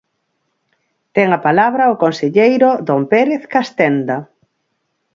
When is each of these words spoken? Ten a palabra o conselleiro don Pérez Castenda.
Ten 1.15 1.27
a 1.37 1.39
palabra 1.47 1.93
o 1.93 1.99
conselleiro 2.03 2.69
don 2.87 3.01
Pérez 3.11 3.43
Castenda. 3.53 4.17